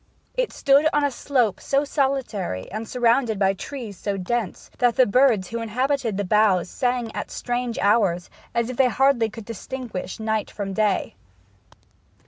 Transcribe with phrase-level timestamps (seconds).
[0.33, 5.05] It stood on a slope so solitary, and surrounded by trees so dense, that the
[5.05, 10.19] birds who inhabited the boughs sang at strange hours, as if they hardly could distinguish
[10.19, 11.13] night from day.